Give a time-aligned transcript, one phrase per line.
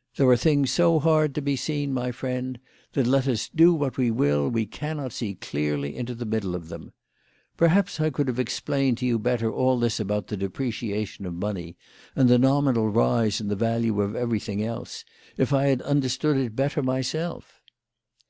[0.16, 2.58] "There are things so hard to be seen, my friend,
[2.94, 6.70] that let us do what we will we cannot see clearly into the middle of
[6.70, 6.94] them.
[7.58, 11.76] Perhaps I could have explained to you better all this about the depreciation of money,
[12.16, 15.04] and the nominal rise in the value of everything else,
[15.36, 17.60] if [had understood it better myself."